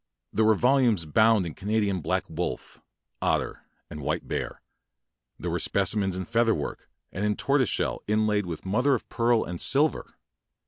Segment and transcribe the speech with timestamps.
[0.33, 2.81] There were volumes bound in Canadian black wolf,
[3.21, 4.63] otter, and white bear.
[5.37, 9.07] There were speci mens in feather work, and in tortoise shell inlaid with mother of
[9.09, 10.15] pearl and silver.